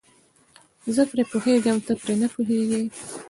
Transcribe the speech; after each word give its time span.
زه 0.95 1.01
پرې 1.09 1.23
پوهېږم 1.31 1.77
ته 1.85 1.91
پرې 2.01 2.13
نه 2.21 2.27
پوهیږې. 2.33 2.81